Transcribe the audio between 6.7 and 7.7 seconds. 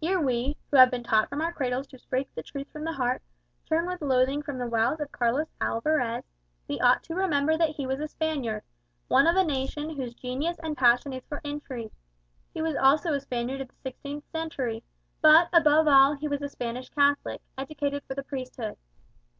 ought to remember that